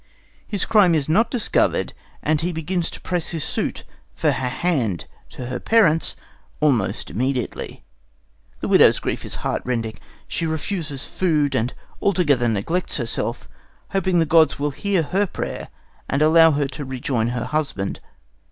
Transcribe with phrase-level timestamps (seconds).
[0.47, 1.93] His crime is not discovered,
[2.23, 3.83] and he begins to press his suit
[4.15, 6.15] for her hand to her parents
[6.59, 7.83] almost immediately.
[8.61, 9.99] The widow's grief is heart rending.
[10.27, 13.47] She refuses food and altogether neglects herself,
[13.89, 15.67] hoping that the gods will hear her prayer
[16.09, 17.99] and allow her to rejoin her husband.